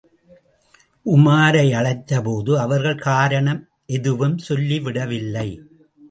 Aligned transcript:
உமாரை 1.05 1.65
அழைத்தபோது 1.73 2.59
அவர்கள் 2.59 2.97
காரணம் 2.97 3.69
எதுவும் 3.85 4.39
சொல்லிவிடவில்லை. 4.49 5.49